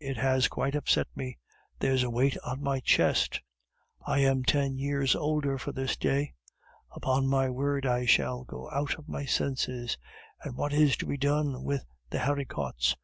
[0.00, 1.38] It has quite upset me!
[1.78, 3.40] There's a weight on my chest!
[4.06, 6.34] I am ten years older for this day!
[6.90, 9.96] Upon my word, I shall go out of my senses!
[10.42, 12.96] And what is to be done with the haricots!